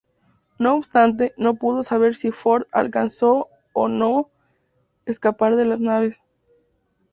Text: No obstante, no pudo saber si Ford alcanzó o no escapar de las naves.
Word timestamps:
No 0.57 0.73
obstante, 0.77 1.31
no 1.37 1.53
pudo 1.57 1.83
saber 1.83 2.15
si 2.15 2.31
Ford 2.31 2.63
alcanzó 2.71 3.49
o 3.73 3.87
no 3.87 4.31
escapar 5.05 5.55
de 5.55 5.65
las 5.67 5.79
naves. 5.79 6.23